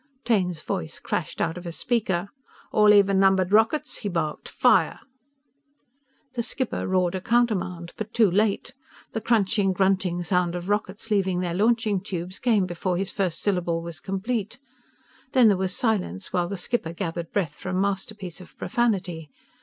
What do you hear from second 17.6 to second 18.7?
a masterpiece of